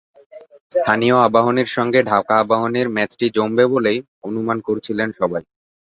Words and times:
স্থানীয় 0.71 1.15
আবাহনীর 1.21 1.69
সঙ্গে 1.71 1.99
ঢাকা 2.03 2.33
আবাহনীর 2.39 2.87
ম্যাচটি 2.89 3.25
জমবে 3.35 3.65
বলেই 3.73 3.97
অনুমান 4.27 4.57
করছিলেন 4.67 5.09
সবাই। 5.19 5.43